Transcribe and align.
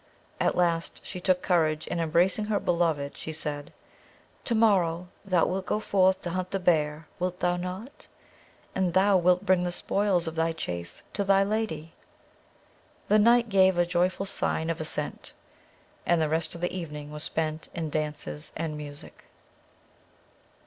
At 0.39 0.55
last 0.55 1.01
she 1.05 1.19
took 1.21 1.43
courage, 1.43 1.87
and 1.91 2.01
embracing 2.01 2.45
her 2.45 2.59
beloved, 2.59 3.15
she 3.15 3.31
said: 3.31 3.71
"To 4.45 4.55
morrow 4.55 5.09
thou 5.23 5.45
wilt 5.45 5.67
go 5.67 5.79
forth 5.79 6.23
to 6.23 6.31
hunt 6.31 6.49
the 6.49 6.59
bear, 6.59 7.07
wilt 7.19 7.39
thou 7.39 7.55
not? 7.55 8.07
and 8.73 8.95
thou 8.95 9.15
wilt 9.17 9.45
bring 9.45 9.61
the 9.61 9.71
spoils 9.71 10.25
of 10.25 10.33
the 10.33 10.53
chase 10.53 11.03
to 11.13 11.23
thy 11.23 11.43
lady?" 11.43 11.93
The 13.09 13.19
knight 13.19 13.47
gave 13.49 13.77
a 13.77 13.85
joyful 13.85 14.25
sign 14.25 14.71
of 14.71 14.81
assent; 14.81 15.33
and 16.03 16.19
the 16.19 16.29
rest 16.29 16.55
of 16.55 16.61
the 16.61 16.73
evening 16.75 17.11
was 17.11 17.21
spent 17.21 17.69
in 17.75 17.91
dances 17.91 18.51
and 18.57 18.75
music. 18.75 19.25